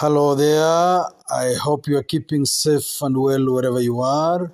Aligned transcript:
Hello 0.00 0.36
there. 0.36 1.06
I 1.28 1.54
hope 1.54 1.88
you 1.88 1.96
are 1.96 2.04
keeping 2.04 2.44
safe 2.44 3.02
and 3.02 3.16
well 3.16 3.52
wherever 3.52 3.80
you 3.80 4.00
are. 4.00 4.52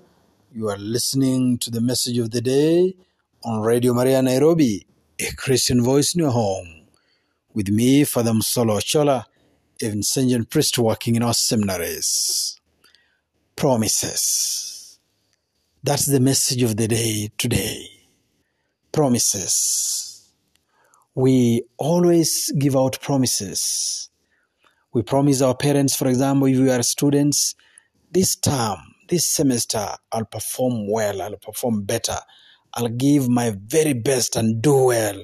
You 0.55 0.71
are 0.71 0.79
listening 0.79 1.59
to 1.59 1.71
the 1.71 1.83
message 1.83 2.17
of 2.17 2.31
the 2.31 2.41
day 2.41 2.97
on 3.45 3.61
Radio 3.61 3.93
Maria 3.93 4.23
Nairobi, 4.23 4.87
a 5.21 5.35
Christian 5.37 5.85
voice 5.85 6.15
in 6.15 6.21
your 6.23 6.31
home. 6.31 6.87
With 7.53 7.69
me, 7.69 8.05
Father 8.05 8.31
Msolo 8.31 8.83
Chola, 8.83 9.27
a 9.83 9.85
Vincentian 9.85 10.49
priest 10.49 10.79
working 10.79 11.15
in 11.15 11.23
our 11.23 11.35
seminaries. 11.35 12.59
Promises. 13.55 14.99
That's 15.83 16.07
the 16.07 16.21
message 16.21 16.63
of 16.63 16.79
the 16.79 16.89
day 16.89 17.29
today. 17.37 17.87
Promises. 18.93 20.33
We 21.15 21.65
always 21.77 22.51
give 22.59 22.75
out 22.75 22.99
promises. 23.03 24.09
We 24.95 25.03
promise 25.03 25.43
our 25.43 25.57
parents, 25.57 25.97
for 25.97 26.07
example, 26.07 26.47
if 26.47 26.57
we 26.57 26.71
are 26.71 26.85
students, 26.85 27.57
this 28.13 28.37
term, 28.37 28.79
this 29.09 29.27
semester, 29.27 29.85
I'll 30.13 30.25
perform 30.25 30.89
well, 30.89 31.21
I'll 31.21 31.37
perform 31.37 31.83
better, 31.83 32.17
I'll 32.73 32.87
give 32.87 33.29
my 33.29 33.57
very 33.59 33.93
best 33.93 34.37
and 34.37 34.63
do 34.63 34.85
well. 34.87 35.21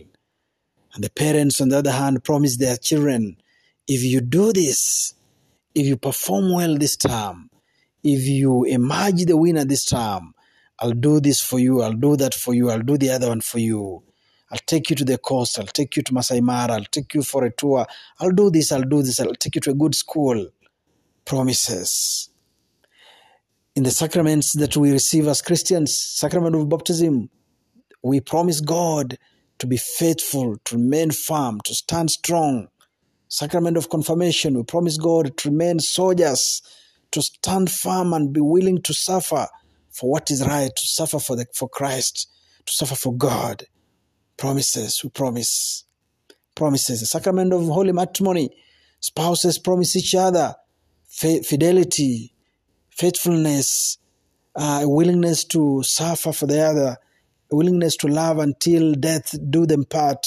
And 0.93 1.05
the 1.05 1.11
parents, 1.11 1.61
on 1.61 1.69
the 1.69 1.79
other 1.79 1.93
hand, 1.93 2.25
promise 2.25 2.57
their 2.57 2.79
children, 2.79 3.37
if 3.87 4.03
you 4.03 4.21
do 4.21 4.53
this, 4.53 5.15
if 5.73 5.87
you 5.87 5.97
perform 5.97 6.53
well 6.53 6.77
this 6.77 6.97
term, 6.97 7.49
if 8.03 8.27
you 8.27 8.65
emerge 8.65 9.25
the 9.25 9.37
winner 9.37 9.65
this 9.65 9.85
term, 9.85 10.35
I'll 10.81 10.91
do 10.91 11.21
this 11.21 11.41
for 11.41 11.61
you, 11.61 11.83
I'll 11.83 11.93
do 11.93 12.17
that 12.17 12.35
for 12.35 12.55
you, 12.55 12.71
I'll 12.71 12.83
do 12.83 12.99
the 12.99 13.11
other 13.11 13.29
one 13.29 13.41
for 13.41 13.61
you. 13.61 14.03
I'll 14.51 14.59
take 14.67 14.91
you 14.91 14.97
to 14.97 15.05
the 15.05 15.19
coast, 15.19 15.59
I'll 15.59 15.67
take 15.67 15.97
you 15.97 16.03
to 16.03 16.15
Masai 16.15 16.41
Mara, 16.41 16.75
I'll 16.75 16.85
take 16.85 17.15
you 17.15 17.23
for 17.23 17.45
a 17.45 17.53
tour, 17.53 17.87
I'll 18.19 18.33
do 18.33 18.51
this, 18.51 18.73
I'll 18.73 18.83
do 18.83 19.03
this, 19.03 19.21
I'll 19.21 19.35
take 19.35 19.55
you 19.55 19.61
to 19.63 19.71
a 19.71 19.75
good 19.75 19.95
school. 19.95 20.49
Promises. 21.25 22.31
In 23.77 23.85
the 23.85 23.91
sacraments 23.93 24.53
that 24.55 24.77
we 24.77 24.91
receive 24.91 25.29
as 25.29 25.43
Christians, 25.43 25.97
sacrament 25.97 26.57
of 26.57 26.69
baptism, 26.69 27.31
we 28.03 28.21
promise 28.21 28.61
God 28.61 29.17
to 29.59 29.67
be 29.67 29.77
faithful, 29.77 30.57
to 30.65 30.77
remain 30.77 31.11
firm, 31.13 31.61
to 31.65 31.75
stand 31.75 32.11
strong. 32.11 32.69
Sacrament 33.29 33.77
of 33.77 33.91
confirmation, 33.91 34.57
we 34.57 34.65
promise 34.65 34.97
God 34.97 35.37
to 35.37 35.51
remain 35.51 35.79
soldiers, 35.79 36.63
to 37.13 37.23
stand 37.23 37.71
firm 37.71 38.13
and 38.13 38.33
be 38.33 38.41
willing 38.41 38.83
to 38.83 38.93
suffer 38.95 39.47
for 39.91 40.11
what 40.11 40.31
is 40.31 40.45
right, 40.45 40.75
to 40.75 40.87
suffer 40.87 41.21
for, 41.21 41.37
the, 41.37 41.47
for 41.55 41.69
Christ, 41.69 42.29
to 42.67 42.73
suffer 42.73 42.97
for 42.97 43.15
God. 43.15 43.65
Promises, 44.41 45.05
we 45.05 45.11
promise. 45.11 45.85
Promises. 46.55 47.01
The 47.01 47.07
sacrament 47.07 47.53
of 47.53 47.67
holy 47.67 47.93
matrimony, 47.93 48.49
spouses 48.99 49.59
promise 49.59 49.97
each 49.97 50.15
other 50.15 50.55
fidelity, 51.11 52.33
faithfulness, 52.89 53.99
uh, 54.57 54.81
a 54.83 54.89
willingness 54.89 55.45
to 55.45 55.83
suffer 55.83 56.33
for 56.33 56.47
the 56.47 56.59
other, 56.59 56.97
willingness 57.51 57.97
to 57.97 58.09
love 58.09 58.39
until 58.39 58.95
death 58.95 59.35
do 59.51 59.67
them 59.67 59.85
part. 59.85 60.27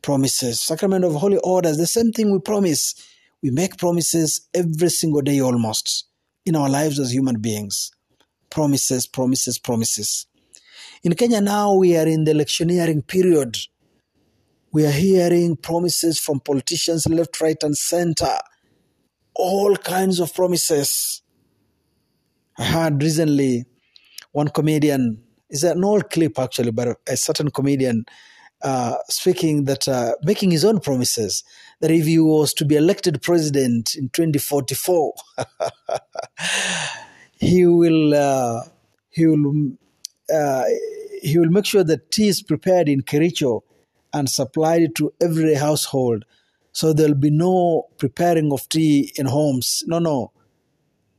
Promises. 0.00 0.58
Sacrament 0.58 1.04
of 1.04 1.12
holy 1.12 1.36
orders, 1.44 1.76
the 1.76 1.86
same 1.86 2.12
thing 2.12 2.32
we 2.32 2.38
promise. 2.38 2.94
We 3.42 3.50
make 3.50 3.76
promises 3.76 4.48
every 4.54 4.88
single 4.88 5.20
day 5.20 5.40
almost 5.42 6.06
in 6.46 6.56
our 6.56 6.70
lives 6.70 6.98
as 6.98 7.12
human 7.12 7.38
beings. 7.42 7.92
Promises, 8.48 9.06
promises, 9.06 9.58
promises. 9.58 10.26
In 11.02 11.14
Kenya 11.14 11.40
now, 11.40 11.72
we 11.72 11.96
are 11.96 12.06
in 12.06 12.24
the 12.24 12.32
electioneering 12.32 13.00
period. 13.00 13.56
We 14.70 14.84
are 14.84 14.90
hearing 14.90 15.56
promises 15.56 16.20
from 16.20 16.40
politicians 16.40 17.08
left, 17.08 17.40
right, 17.40 17.56
and 17.62 17.74
center. 17.74 18.36
All 19.34 19.76
kinds 19.76 20.20
of 20.20 20.34
promises. 20.34 21.22
I 22.58 22.64
heard 22.64 23.02
recently 23.02 23.64
one 24.32 24.48
comedian, 24.48 25.22
is 25.48 25.64
an 25.64 25.82
old 25.82 26.10
clip 26.10 26.38
actually, 26.38 26.70
but 26.70 26.98
a 27.08 27.16
certain 27.16 27.50
comedian 27.50 28.04
uh, 28.62 28.96
speaking 29.08 29.64
that, 29.64 29.88
uh, 29.88 30.12
making 30.22 30.50
his 30.50 30.66
own 30.66 30.80
promises 30.80 31.42
that 31.80 31.90
if 31.90 32.04
he 32.04 32.18
was 32.18 32.52
to 32.52 32.66
be 32.66 32.76
elected 32.76 33.22
president 33.22 33.94
in 33.94 34.10
2044, 34.10 35.14
he 37.36 37.64
will, 37.64 38.14
uh, 38.14 38.60
he 39.08 39.26
will 39.26 39.78
he 41.22 41.38
will 41.38 41.50
make 41.50 41.66
sure 41.66 41.84
that 41.84 42.10
tea 42.10 42.28
is 42.28 42.42
prepared 42.42 42.88
in 42.88 43.02
Kericho 43.02 43.62
and 44.12 44.28
supplied 44.28 44.94
to 44.96 45.12
every 45.20 45.54
household. 45.54 46.24
So 46.72 46.92
there'll 46.92 47.14
be 47.14 47.30
no 47.30 47.88
preparing 47.98 48.52
of 48.52 48.68
tea 48.68 49.12
in 49.16 49.26
homes. 49.26 49.84
No, 49.86 49.98
no. 49.98 50.32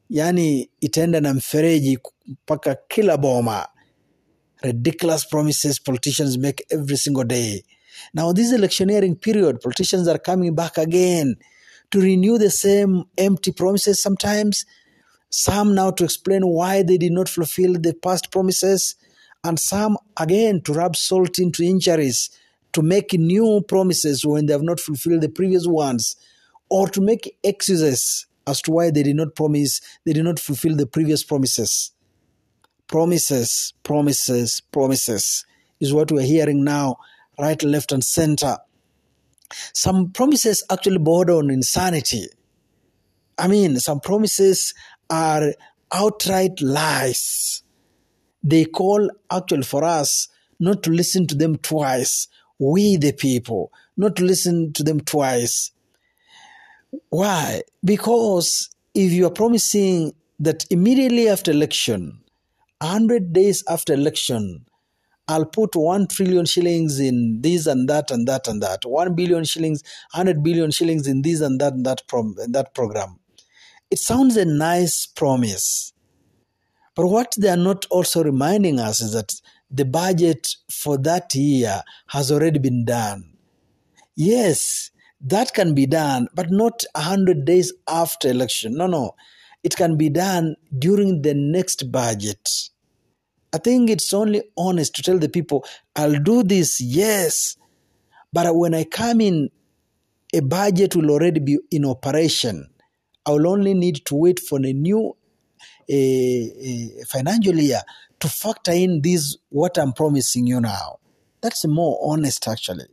Yani 0.09 0.69
itaenda 0.81 1.21
na 1.21 1.33
mfereji 1.33 1.99
mpaka 2.27 2.77
kila 2.87 3.17
boma. 3.17 3.67
Ridiculous 4.61 5.25
promises 5.25 5.79
politicians 5.79 6.37
make 6.37 6.65
every 6.69 6.97
single 6.97 7.23
day. 7.23 7.63
Now, 8.13 8.31
this 8.33 8.53
electioneering 8.53 9.15
period, 9.15 9.61
politicians 9.61 10.07
are 10.07 10.17
coming 10.19 10.55
back 10.55 10.77
again 10.77 11.35
to 11.91 11.99
renew 11.99 12.37
the 12.37 12.49
same 12.49 13.03
empty 13.17 13.51
promises 13.51 14.01
sometimes. 14.01 14.65
Some 15.29 15.75
now 15.75 15.91
to 15.91 16.03
explain 16.03 16.41
why 16.45 16.83
they 16.83 16.97
did 16.97 17.11
not 17.11 17.29
fulfill 17.29 17.73
the 17.73 17.93
past 17.93 18.31
promises 18.31 18.95
and 19.43 19.59
some 19.59 19.97
again 20.17 20.61
to 20.61 20.73
rub 20.73 20.95
salt 20.95 21.39
into 21.39 21.63
injuries, 21.63 22.29
to 22.73 22.81
make 22.81 23.13
new 23.13 23.61
promises 23.67 24.25
when 24.25 24.45
they 24.45 24.53
have 24.53 24.61
not 24.61 24.79
fulfilled 24.79 25.21
the 25.21 25.29
previous 25.29 25.65
ones, 25.65 26.15
or 26.69 26.87
to 26.87 27.01
make 27.01 27.37
excuses 27.43 28.27
as 28.47 28.61
to 28.61 28.71
why 28.71 28.91
they 28.91 29.03
did 29.03 29.15
not 29.15 29.35
promise, 29.35 29.81
they 30.05 30.13
did 30.13 30.23
not 30.23 30.39
fulfill 30.39 30.75
the 30.75 30.87
previous 30.87 31.23
promises. 31.23 31.91
Promises, 32.87 33.73
promises, 33.83 34.61
promises 34.71 35.45
is 35.79 35.93
what 35.93 36.11
we're 36.11 36.21
hearing 36.21 36.63
now, 36.63 36.97
right, 37.39 37.61
left, 37.63 37.91
and 37.91 38.03
center. 38.03 38.57
Some 39.73 40.11
promises 40.11 40.63
actually 40.71 40.97
border 40.97 41.33
on 41.33 41.49
insanity. 41.49 42.27
I 43.37 43.47
mean, 43.47 43.79
some 43.79 43.99
promises 43.99 44.73
are 45.09 45.53
outright 45.91 46.61
lies 46.61 47.63
they 48.43 48.65
call 48.65 49.09
actually 49.31 49.63
for 49.63 49.83
us 49.83 50.27
not 50.59 50.83
to 50.83 50.91
listen 50.91 51.27
to 51.27 51.35
them 51.35 51.57
twice. 51.57 52.27
We, 52.59 52.97
the 52.97 53.13
people, 53.13 53.71
not 53.97 54.15
to 54.17 54.23
listen 54.23 54.73
to 54.73 54.83
them 54.83 55.01
twice. 55.01 55.71
Why? 57.09 57.61
Because 57.83 58.69
if 58.93 59.11
you 59.11 59.25
are 59.27 59.31
promising 59.31 60.13
that 60.39 60.65
immediately 60.69 61.27
after 61.29 61.51
election, 61.51 62.21
100 62.81 63.33
days 63.33 63.63
after 63.67 63.93
election, 63.93 64.65
I'll 65.27 65.45
put 65.45 65.75
1 65.75 66.07
trillion 66.07 66.45
shillings 66.45 66.99
in 66.99 67.41
this 67.41 67.67
and 67.67 67.87
that 67.89 68.11
and 68.11 68.27
that 68.27 68.47
and 68.47 68.61
that, 68.61 68.85
1 68.85 69.15
billion 69.15 69.45
shillings, 69.45 69.83
100 70.13 70.43
billion 70.43 70.71
shillings 70.71 71.07
in 71.07 71.21
this 71.21 71.41
and 71.41 71.59
that 71.61 71.73
and 71.73 71.85
that, 71.85 72.07
prom- 72.07 72.35
that 72.49 72.73
program. 72.75 73.19
It 73.89 73.99
sounds 73.99 74.37
a 74.37 74.45
nice 74.45 75.05
promise. 75.05 75.90
But 76.95 77.07
what 77.07 77.35
they 77.37 77.49
are 77.49 77.57
not 77.57 77.85
also 77.89 78.23
reminding 78.23 78.79
us 78.79 79.01
is 79.01 79.13
that 79.13 79.33
the 79.69 79.85
budget 79.85 80.55
for 80.69 80.97
that 80.99 81.33
year 81.33 81.81
has 82.07 82.31
already 82.31 82.59
been 82.59 82.83
done. 82.83 83.33
Yes, 84.15 84.91
that 85.21 85.53
can 85.53 85.73
be 85.73 85.85
done, 85.85 86.27
but 86.35 86.51
not 86.51 86.83
100 86.95 87.45
days 87.45 87.71
after 87.87 88.29
election. 88.29 88.75
No, 88.75 88.87
no. 88.87 89.15
It 89.63 89.75
can 89.75 89.95
be 89.95 90.09
done 90.09 90.55
during 90.77 91.21
the 91.21 91.33
next 91.33 91.91
budget. 91.91 92.49
I 93.53 93.57
think 93.57 93.89
it's 93.89 94.13
only 94.13 94.43
honest 94.57 94.95
to 94.95 95.03
tell 95.03 95.19
the 95.19 95.29
people, 95.29 95.65
I'll 95.95 96.19
do 96.19 96.43
this, 96.43 96.81
yes. 96.81 97.55
But 98.33 98.55
when 98.55 98.73
I 98.73 98.85
come 98.85 99.21
in, 99.21 99.49
a 100.33 100.39
budget 100.39 100.95
will 100.95 101.11
already 101.11 101.39
be 101.39 101.59
in 101.69 101.85
operation. 101.85 102.69
I 103.25 103.31
will 103.31 103.47
only 103.47 103.73
need 103.73 104.05
to 104.05 104.15
wait 104.15 104.39
for 104.39 104.57
a 104.57 104.73
new 104.73 105.15
Eh, 105.89 105.93
eh, 105.93 106.87
a, 106.97 107.01
a 107.01 107.05
financial 107.05 107.55
year 107.55 107.81
to 108.19 108.29
factor 108.29 108.71
in 108.71 109.01
this 109.01 109.37
what 109.49 109.77
I'm 109.77 109.93
promising 109.93 110.47
you 110.47 110.61
now. 110.61 110.99
That's 111.41 111.65
more 111.67 111.99
honest 112.03 112.47
actually. 112.47 112.85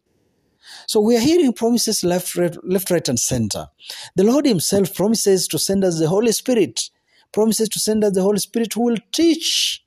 So 0.87 1.01
we 1.01 1.17
are 1.17 1.21
hearing 1.21 1.53
promises 1.53 2.05
left, 2.05 2.35
right, 2.37 2.57
left, 2.65 2.91
right, 2.91 3.07
and 3.09 3.19
center. 3.19 3.69
The 4.17 4.25
Lord 4.25 4.47
Himself 4.47 4.95
promises 4.95 5.47
to 5.49 5.59
send 5.59 5.85
us 5.85 5.99
the 5.99 6.09
Holy 6.09 6.33
Spirit, 6.33 6.91
promises 7.33 7.69
to 7.71 7.81
send 7.81 8.05
us 8.05 8.15
the 8.15 8.23
Holy 8.23 8.39
Spirit 8.39 8.75
who 8.75 8.83
will 8.83 8.99
teach 9.13 9.85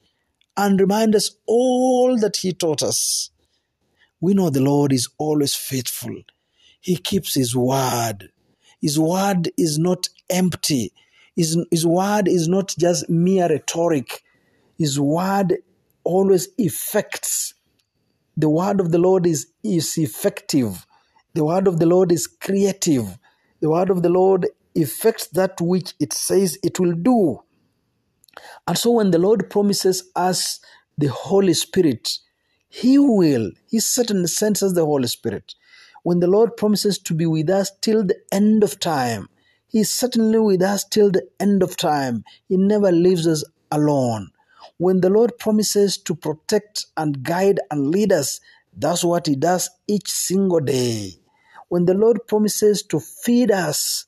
and 0.58 0.80
remind 0.80 1.16
us 1.16 1.32
all 1.48 2.18
that 2.20 2.38
He 2.38 2.54
taught 2.54 2.84
us. 2.84 3.32
We 4.20 4.34
know 4.34 4.50
the 4.50 4.62
Lord 4.62 4.94
is 4.94 5.10
always 5.18 5.56
faithful. 5.56 6.16
He 6.80 6.98
keeps 6.98 7.36
His 7.36 7.56
word. 7.56 8.30
His 8.80 9.00
word 9.00 9.52
is 9.58 9.80
not 9.80 10.10
empty. 10.30 10.94
His, 11.42 11.58
his 11.72 11.88
word 11.88 12.28
is 12.28 12.48
not 12.48 12.76
just 12.78 13.10
mere 13.10 13.50
rhetoric. 13.50 14.22
His 14.78 15.00
word 15.00 15.58
always 16.04 16.50
effects. 16.60 17.56
The 18.38 18.48
word 18.48 18.80
of 18.80 18.92
the 18.92 19.00
Lord 19.00 19.26
is, 19.26 19.48
is 19.64 19.98
effective. 19.98 20.86
The 21.34 21.44
word 21.44 21.68
of 21.68 21.80
the 21.80 21.88
Lord 21.88 22.12
is 22.12 22.28
creative. 22.28 23.18
The 23.60 23.72
word 23.72 23.90
of 23.90 24.04
the 24.04 24.10
Lord 24.10 24.50
effects 24.76 25.30
that 25.30 25.60
which 25.60 25.96
it 26.00 26.14
says 26.14 26.60
it 26.64 26.80
will 26.80 26.94
do. 26.94 27.42
And 28.68 28.78
so 28.78 28.92
when 28.92 29.12
the 29.12 29.20
Lord 29.20 29.50
promises 29.50 30.12
us 30.16 30.60
the 31.00 31.08
Holy 31.08 31.56
Spirit, 31.56 32.20
He 32.70 33.00
will, 33.00 33.52
He 33.68 33.80
certainly 33.80 34.28
sends 34.28 34.64
us 34.64 34.74
the 34.74 34.86
Holy 34.86 35.08
Spirit. 35.08 35.56
When 36.04 36.20
the 36.20 36.28
Lord 36.28 36.56
promises 36.58 37.00
to 37.00 37.16
be 37.16 37.26
with 37.26 37.50
us 37.50 37.72
till 37.82 38.06
the 38.06 38.20
end 38.32 38.64
of 38.64 38.80
time, 38.80 39.30
He 39.72 39.80
is 39.82 39.92
certainly 39.92 40.40
with 40.40 40.62
us 40.64 40.84
till 40.84 41.12
the 41.12 41.28
end 41.40 41.64
of 41.64 41.78
time. 41.78 42.26
He 42.50 42.58
never 42.58 42.92
leaves 42.92 43.28
us 43.28 43.44
alone. 43.72 44.32
When 44.78 45.02
the 45.02 45.10
Lord 45.10 45.38
promises 45.40 45.98
to 46.00 46.16
protect 46.16 46.88
and 46.98 47.24
guide 47.24 47.62
and 47.72 47.90
lead 47.90 48.12
us, 48.12 48.42
that's 48.78 49.04
what 49.06 49.28
He 49.28 49.36
does 49.38 49.70
each 49.88 50.12
single 50.12 50.60
day. 50.60 51.14
When 51.70 51.86
the 51.86 51.94
Lord 51.96 52.20
promises 52.28 52.84
to 52.84 53.00
feed 53.00 53.52
us, 53.52 54.08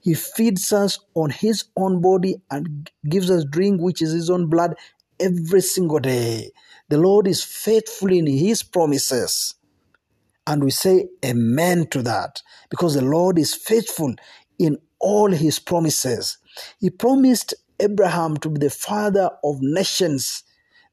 He 0.00 0.14
feeds 0.14 0.72
us 0.72 0.98
on 1.14 1.30
His 1.30 1.64
own 1.76 2.02
body 2.02 2.36
and 2.50 2.90
gives 3.08 3.30
us 3.30 3.44
drink, 3.44 3.80
which 3.82 4.02
is 4.02 4.12
His 4.12 4.30
own 4.30 4.48
blood, 4.48 4.74
every 5.20 5.60
single 5.62 6.00
day. 6.00 6.50
The 6.88 6.98
Lord 6.98 7.28
is 7.28 7.44
faithful 7.44 8.12
in 8.12 8.26
His 8.26 8.64
promises. 8.64 9.54
And 10.46 10.64
we 10.64 10.70
say 10.72 11.08
amen 11.24 11.88
to 11.88 12.02
that 12.02 12.42
because 12.70 12.94
the 12.94 13.04
Lord 13.04 13.38
is 13.38 13.54
faithful 13.54 14.14
in 14.58 14.78
all 15.04 15.30
His 15.30 15.60
promises. 15.60 16.38
He 16.80 16.90
promised 16.90 17.54
Abraham 17.78 18.38
to 18.38 18.48
be 18.48 18.58
the 18.58 18.70
father 18.70 19.30
of 19.44 19.58
nations, 19.60 20.44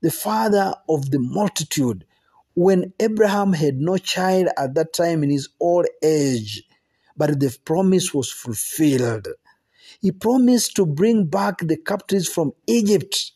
the 0.01 0.11
father 0.11 0.75
of 0.89 1.11
the 1.11 1.19
multitude. 1.19 2.05
When 2.53 2.93
Abraham 2.99 3.53
had 3.53 3.77
no 3.77 3.97
child 3.97 4.49
at 4.57 4.75
that 4.75 4.93
time 4.93 5.23
in 5.23 5.29
his 5.31 5.47
old 5.61 5.87
age, 6.03 6.63
but 7.15 7.39
the 7.39 7.57
promise 7.65 8.13
was 8.13 8.29
fulfilled. 8.31 9.29
He 10.01 10.11
promised 10.11 10.75
to 10.75 10.85
bring 10.85 11.27
back 11.27 11.59
the 11.59 11.77
captives 11.77 12.27
from 12.27 12.51
Egypt 12.67 13.31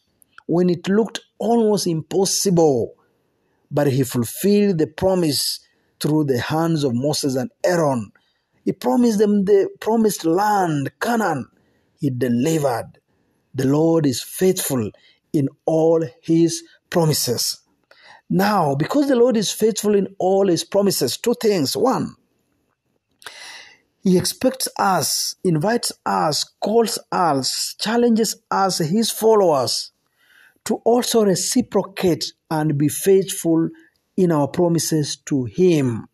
when 0.48 0.70
it 0.70 0.90
looked 0.90 1.22
almost 1.40 1.88
impossible, 1.88 2.96
but 3.72 3.88
he 3.88 4.04
fulfilled 4.04 4.80
the 4.80 4.88
promise 4.88 5.62
through 6.02 6.26
the 6.26 6.40
hands 6.40 6.84
of 6.84 6.94
Moses 6.96 7.36
and 7.36 7.52
Aaron. 7.64 8.12
He 8.66 8.74
promised 8.74 9.20
them 9.20 9.46
the 9.46 9.70
promised 9.80 10.26
land, 10.26 10.92
Canaan. 11.00 11.48
He 12.00 12.10
delivered. 12.10 13.00
The 13.54 13.68
Lord 13.68 14.06
is 14.06 14.22
faithful 14.22 14.92
in 15.32 15.50
all 15.66 16.04
his 16.22 16.64
promises. 16.90 17.62
Now, 18.30 18.74
because 18.76 19.08
the 19.08 19.16
Lord 19.16 19.38
is 19.38 19.52
faithful 19.52 19.96
in 19.96 20.08
all 20.18 20.48
his 20.48 20.64
promises, 20.64 21.16
two 21.16 21.36
things. 21.40 21.78
One, 21.78 22.16
he 24.04 24.18
expects 24.18 24.68
us, 24.78 25.36
invites 25.44 25.92
us, 26.06 26.44
calls 26.60 26.98
us, 27.12 27.76
challenges 27.80 28.36
us, 28.50 28.80
his 28.80 29.12
followers, 29.12 29.92
to 30.66 30.76
also 30.86 31.24
reciprocate 31.24 32.34
and 32.50 32.78
be 32.78 32.88
faithful 32.88 33.70
in 34.18 34.32
our 34.32 34.48
promises 34.48 35.18
to 35.26 35.46
him, 35.46 36.08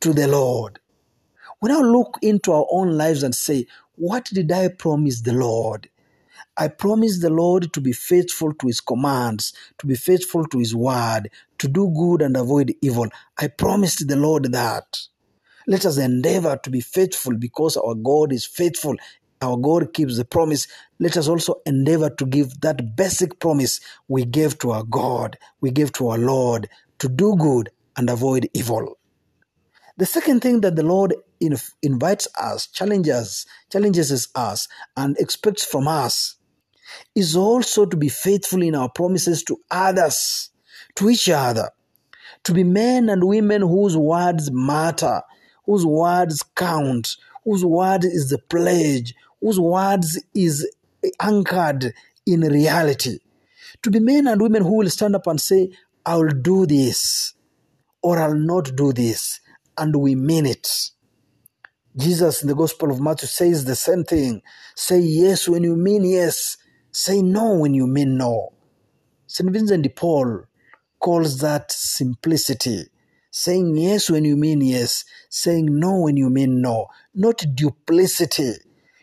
to 0.00 0.12
the 0.12 0.28
Lord. 0.28 0.79
We 1.60 1.68
now 1.70 1.82
look 1.82 2.18
into 2.22 2.52
our 2.52 2.66
own 2.70 2.96
lives 2.96 3.22
and 3.22 3.34
say, 3.34 3.66
What 3.96 4.26
did 4.26 4.50
I 4.52 4.68
promise 4.68 5.20
the 5.22 5.34
Lord? 5.34 5.90
I 6.56 6.68
promised 6.68 7.22
the 7.22 7.30
Lord 7.30 7.72
to 7.72 7.80
be 7.80 7.92
faithful 7.92 8.54
to 8.54 8.66
his 8.66 8.80
commands, 8.80 9.52
to 9.78 9.86
be 9.86 9.94
faithful 9.94 10.46
to 10.46 10.58
his 10.58 10.74
word, 10.74 11.30
to 11.58 11.68
do 11.68 11.92
good 11.96 12.22
and 12.22 12.36
avoid 12.36 12.74
evil. 12.82 13.08
I 13.38 13.48
promised 13.48 14.08
the 14.08 14.16
Lord 14.16 14.52
that. 14.52 15.00
Let 15.66 15.86
us 15.86 15.98
endeavor 15.98 16.58
to 16.62 16.70
be 16.70 16.80
faithful 16.80 17.36
because 17.36 17.76
our 17.76 17.94
God 17.94 18.32
is 18.32 18.46
faithful. 18.46 18.96
Our 19.42 19.56
God 19.56 19.94
keeps 19.94 20.16
the 20.16 20.24
promise. 20.24 20.66
Let 20.98 21.16
us 21.16 21.28
also 21.28 21.62
endeavor 21.66 22.10
to 22.10 22.26
give 22.26 22.60
that 22.60 22.96
basic 22.96 23.38
promise 23.38 23.80
we 24.08 24.24
gave 24.24 24.58
to 24.60 24.72
our 24.72 24.84
God, 24.84 25.38
we 25.60 25.70
gave 25.70 25.92
to 25.94 26.08
our 26.08 26.18
Lord, 26.18 26.68
to 26.98 27.08
do 27.08 27.36
good 27.36 27.70
and 27.96 28.10
avoid 28.10 28.48
evil. 28.54 28.98
The 29.96 30.06
second 30.06 30.40
thing 30.40 30.60
that 30.62 30.76
the 30.76 30.82
Lord 30.82 31.14
invites 31.82 32.28
us, 32.40 32.66
challenges, 32.66 33.46
challenges 33.70 34.28
us, 34.34 34.68
and 34.96 35.16
expects 35.18 35.64
from 35.64 35.88
us 35.88 36.36
is 37.14 37.36
also 37.36 37.86
to 37.86 37.96
be 37.96 38.08
faithful 38.08 38.62
in 38.62 38.74
our 38.74 38.88
promises 38.88 39.42
to 39.44 39.58
others, 39.70 40.50
to 40.96 41.10
each 41.10 41.28
other, 41.28 41.70
to 42.44 42.54
be 42.54 42.64
men 42.64 43.08
and 43.08 43.24
women 43.24 43.62
whose 43.62 43.96
words 43.96 44.50
matter, 44.50 45.22
whose 45.66 45.84
words 45.84 46.42
count, 46.54 47.16
whose 47.44 47.64
word 47.64 48.04
is 48.04 48.30
the 48.30 48.38
pledge, 48.38 49.14
whose 49.40 49.58
words 49.58 50.22
is 50.34 50.68
anchored 51.20 51.92
in 52.26 52.40
reality. 52.40 53.18
To 53.82 53.90
be 53.90 54.00
men 54.00 54.26
and 54.26 54.40
women 54.40 54.62
who 54.62 54.78
will 54.78 54.90
stand 54.90 55.16
up 55.16 55.26
and 55.26 55.40
say, 55.40 55.70
I'll 56.04 56.28
do 56.28 56.66
this 56.66 57.34
or 58.02 58.18
I'll 58.18 58.34
not 58.34 58.74
do 58.76 58.92
this, 58.92 59.40
and 59.76 59.94
we 59.96 60.14
mean 60.14 60.46
it. 60.46 60.90
Jesus 61.96 62.42
in 62.42 62.48
the 62.48 62.54
Gospel 62.54 62.90
of 62.90 63.00
Matthew 63.00 63.28
says 63.28 63.64
the 63.64 63.76
same 63.76 64.04
thing. 64.04 64.42
Say 64.76 65.00
yes 65.00 65.48
when 65.48 65.64
you 65.64 65.76
mean 65.76 66.04
yes, 66.04 66.56
Say 66.92 67.22
no 67.22 67.54
when 67.54 67.74
you 67.74 67.86
mean 67.86 68.16
no. 68.16 68.52
St. 69.26 69.50
Vincent 69.52 69.84
de 69.84 69.90
Paul 69.90 70.44
calls 70.98 71.38
that 71.38 71.70
simplicity. 71.70 72.84
Saying 73.30 73.76
yes 73.76 74.10
when 74.10 74.24
you 74.24 74.36
mean 74.36 74.60
yes, 74.60 75.04
saying 75.28 75.66
no 75.70 76.00
when 76.00 76.16
you 76.16 76.30
mean 76.30 76.60
no, 76.60 76.88
not 77.14 77.44
duplicity. 77.54 78.54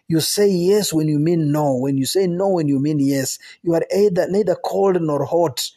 You 0.10 0.19
say 0.19 0.50
yes 0.50 0.92
when 0.92 1.07
you 1.07 1.18
mean 1.18 1.51
no. 1.51 1.78
When 1.78 1.98
you 1.98 2.06
say 2.06 2.28
no 2.28 2.50
when 2.50 2.68
you 2.68 2.80
mean 2.80 3.00
yes, 3.00 3.40
you 3.63 3.74
are 3.74 3.86
either 3.95 4.28
neither 4.30 4.56
cold 4.56 5.01
nor 5.01 5.24
hot. 5.25 5.69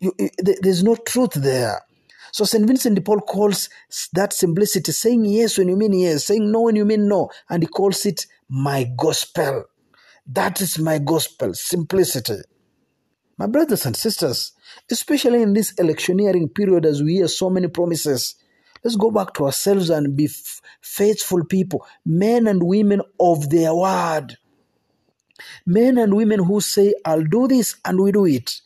You, 0.00 0.12
there's 0.38 0.82
no 0.82 0.96
truth 0.96 1.34
there. 1.34 1.82
So 2.32 2.44
St. 2.44 2.66
Vincent 2.66 2.94
de 2.94 3.00
Paul 3.00 3.20
calls 3.20 3.68
that 4.12 4.32
simplicity 4.32 4.92
saying 4.92 5.24
yes 5.24 5.58
when 5.58 5.68
you 5.68 5.76
mean 5.76 5.92
yes, 5.92 6.24
saying 6.24 6.50
no 6.50 6.62
when 6.62 6.76
you 6.76 6.84
mean 6.84 7.08
no, 7.08 7.30
and 7.48 7.62
he 7.62 7.66
calls 7.66 8.04
it 8.06 8.26
my 8.48 8.84
gospel. 8.96 9.64
That 10.26 10.60
is 10.60 10.78
my 10.78 10.98
gospel, 10.98 11.54
simplicity. 11.54 12.40
My 13.38 13.46
brothers 13.46 13.84
and 13.84 13.94
sisters, 13.94 14.52
especially 14.90 15.42
in 15.42 15.52
this 15.52 15.72
electioneering 15.72 16.48
period 16.48 16.86
as 16.86 17.02
we 17.02 17.14
hear 17.14 17.28
so 17.28 17.50
many 17.50 17.68
promises, 17.68 18.34
let's 18.82 18.96
go 18.96 19.10
back 19.10 19.34
to 19.34 19.44
ourselves 19.44 19.90
and 19.90 20.16
be 20.16 20.28
faithful 20.80 21.44
people, 21.44 21.86
men 22.04 22.46
and 22.46 22.62
women 22.62 23.02
of 23.20 23.50
their 23.50 23.74
word. 23.74 24.38
Men 25.66 25.98
and 25.98 26.14
women 26.14 26.42
who 26.42 26.60
say, 26.60 26.94
I'll 27.04 27.24
do 27.24 27.46
this 27.46 27.76
and 27.84 28.00
we 28.00 28.10
do 28.10 28.24
it. 28.24 28.60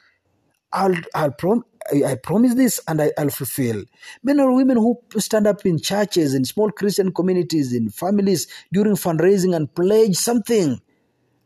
I'll, 0.73 0.95
I'll 1.15 1.33
prom- 1.33 1.65
I 1.93 2.15
promise 2.17 2.55
this 2.55 2.81
and 2.87 3.03
I, 3.03 3.11
will 3.19 3.31
fulfill. 3.31 3.85
Men 4.23 4.41
or 4.41 4.55
women 4.55 4.77
who 4.77 5.01
stand 5.19 5.47
up 5.47 5.67
in 5.67 5.81
churches, 5.81 6.35
in 6.35 6.45
small 6.45 6.71
Christian 6.71 7.13
communities, 7.13 7.73
in 7.73 7.91
families 7.91 8.47
during 8.73 8.95
fundraising 8.95 9.57
and 9.57 9.75
pledge 9.75 10.17
something 10.17 10.81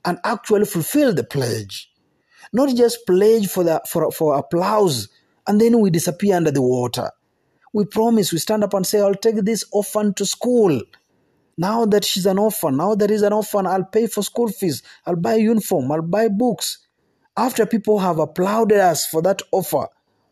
and 0.05 0.19
actually 0.25 0.67
fulfill 0.67 1.15
the 1.15 1.25
pledge. 1.25 1.91
Not 2.53 2.75
just 2.77 3.07
pledge 3.07 3.49
for, 3.49 3.65
the, 3.65 3.81
for, 3.89 4.11
for 4.13 4.37
applause 4.37 5.09
and 5.47 5.61
then 5.61 5.81
we 5.81 5.91
disappear 5.91 6.37
under 6.37 6.51
the 6.51 6.63
water. 6.63 7.11
We 7.73 7.85
promise, 7.87 8.33
we 8.33 8.39
stand 8.39 8.65
up 8.65 8.75
and 8.75 8.87
say, 8.87 9.01
I'll 9.01 9.15
take 9.15 9.37
this 9.45 9.65
orphan 9.73 10.15
to 10.15 10.27
school. 10.27 10.81
Now 11.57 11.87
that 11.87 12.05
she's 12.05 12.27
an 12.27 12.39
orphan, 12.39 12.77
now 12.77 12.95
that 12.95 13.11
is 13.11 13.23
an 13.23 13.33
orphan, 13.33 13.67
I'll 13.67 13.85
pay 13.85 14.07
for 14.07 14.23
school 14.23 14.49
fees, 14.49 14.83
I'll 15.07 15.17
buy 15.17 15.37
uniform, 15.37 15.91
I'll 15.91 16.03
buy 16.03 16.29
books. 16.29 16.79
After 17.37 17.67
people 17.67 17.99
have 18.01 18.19
applauded 18.19 18.79
us 18.79 19.07
for 19.07 19.23
that 19.23 19.43
offer, 19.53 19.89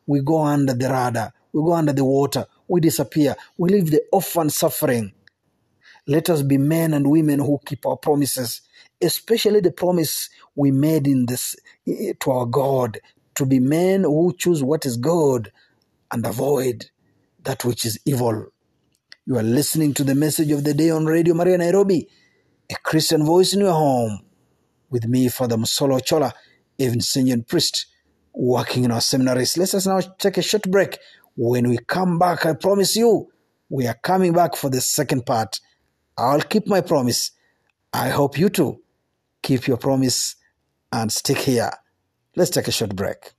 we 0.06 0.21
go 0.21 0.42
under 0.42 0.75
the 0.75 0.88
radar, 0.88 1.32
we 1.52 1.62
go 1.62 1.73
under 1.75 1.92
the 1.92 2.04
water, 2.04 2.47
we 2.68 2.80
disappear, 2.80 3.37
we 3.59 3.71
leave 3.71 3.90
the 3.90 4.02
orphan 4.12 4.50
suffering. 4.50 5.12
Let 6.06 6.30
us 6.30 6.42
be 6.42 6.59
men 6.59 6.94
and 6.94 7.11
women 7.11 7.40
who 7.40 7.61
keep 7.64 7.87
our 7.87 7.97
promises 7.97 8.62
especially 9.02 9.61
the 9.61 9.73
promise 9.73 10.30
we 10.54 10.71
made 10.71 11.06
in 11.06 11.26
this 11.26 11.56
to 12.21 12.30
our 12.30 12.47
God 12.47 13.00
to 13.35 13.44
be 13.47 13.61
men 13.61 14.04
who 14.04 14.35
choose 14.38 14.62
what 14.62 14.87
is 14.87 14.97
good 14.97 15.52
and 16.11 16.25
avoid 16.25 16.87
that 17.42 17.64
which 17.64 17.85
is 17.85 17.99
evil. 18.06 18.47
You 19.26 19.38
are 19.38 19.42
listening 19.42 19.94
to 19.94 20.04
the 20.04 20.14
message 20.14 20.50
of 20.52 20.64
the 20.64 20.75
day 20.75 20.90
on 20.90 21.06
Radio 21.06 21.35
Maria 21.35 21.59
Nairobi, 21.59 22.09
a 22.71 22.75
Christian 22.76 23.25
voice 23.25 23.54
in 23.54 23.61
your 23.61 23.73
home, 23.73 24.21
with 24.90 25.06
me, 25.06 25.28
Father 25.28 25.56
Musolo 25.56 26.04
Chola, 26.04 26.32
a 26.78 26.88
Vincentian 26.88 27.46
priest, 27.46 27.86
working 28.32 28.84
in 28.84 28.90
our 28.90 29.00
seminaries. 29.00 29.56
Let 29.56 29.74
us 29.74 29.86
now 29.86 30.00
take 30.00 30.38
a 30.38 30.42
short 30.42 30.70
break. 30.70 30.98
When 31.36 31.68
we 31.68 31.78
come 31.78 32.18
back, 32.18 32.46
I 32.46 32.54
promise 32.54 32.96
you, 32.96 33.30
we 33.68 33.86
are 33.86 33.98
coming 34.02 34.32
back 34.32 34.56
for 34.56 34.70
the 34.70 34.80
second 34.80 35.24
part. 35.26 35.60
I'll 36.16 36.42
keep 36.42 36.66
my 36.66 36.80
promise. 36.80 37.30
I 37.92 38.10
hope 38.10 38.38
you 38.38 38.48
too 38.48 38.82
keep 39.42 39.66
your 39.66 39.76
promise 39.76 40.36
and 40.92 41.12
stick 41.12 41.38
here. 41.38 41.70
Let's 42.36 42.50
take 42.50 42.68
a 42.68 42.72
short 42.72 42.96
break. 42.96 43.32